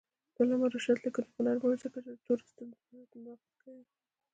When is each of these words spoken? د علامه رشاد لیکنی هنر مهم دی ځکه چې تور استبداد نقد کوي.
د 0.33 0.35
علامه 0.41 0.67
رشاد 0.75 0.97
لیکنی 1.05 1.29
هنر 1.35 1.55
مهم 1.61 1.71
دی 1.73 1.77
ځکه 1.85 1.97
چې 2.05 2.11
تور 2.25 2.39
استبداد 2.45 2.85
نقد 3.27 3.51
کوي. 3.63 3.83